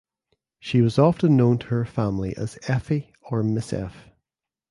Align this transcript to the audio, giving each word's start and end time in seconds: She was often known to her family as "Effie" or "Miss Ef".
She 0.59 0.81
was 0.81 0.97
often 0.97 1.37
known 1.37 1.59
to 1.59 1.67
her 1.67 1.85
family 1.85 2.35
as 2.35 2.57
"Effie" 2.67 3.13
or 3.21 3.43
"Miss 3.43 3.71
Ef". 3.71 4.09